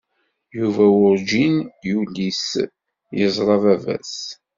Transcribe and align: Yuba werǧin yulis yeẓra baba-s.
Yuba 0.57 0.85
werǧin 0.97 1.55
yulis 1.89 2.47
yeẓra 3.17 3.57
baba-s. 3.63 4.15